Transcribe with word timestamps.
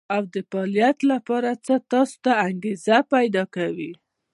او 0.15 0.23
د 0.33 0.35
فعاليت 0.49 0.99
لپاره 1.11 1.49
څه 1.65 1.75
تاسې 1.91 2.15
کې 2.23 2.31
انګېزه 2.47 2.97
پيدا 3.13 3.43
کوي. 3.55 3.91